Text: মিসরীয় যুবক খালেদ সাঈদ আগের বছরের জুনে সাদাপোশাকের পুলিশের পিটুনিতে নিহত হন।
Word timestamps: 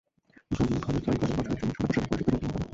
মিসরীয় 0.49 0.69
যুবক 0.69 0.83
খালেদ 0.85 1.03
সাঈদ 1.05 1.21
আগের 1.27 1.31
বছরের 1.37 1.57
জুনে 1.59 1.59
সাদাপোশাকের 1.61 2.07
পুলিশের 2.09 2.17
পিটুনিতে 2.19 2.41
নিহত 2.43 2.53
হন। 2.61 2.69